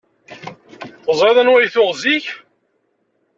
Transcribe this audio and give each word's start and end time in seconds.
Teẓriḍ 1.03 1.37
anwa 1.41 1.57
i 1.61 1.67
t-tuɣ 1.69 1.91
zik? 2.01 2.25